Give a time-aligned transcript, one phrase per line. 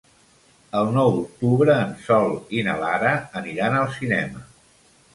[0.79, 3.15] El nou d'octubre en Sol i na Lara
[3.45, 4.47] aniran al cinema.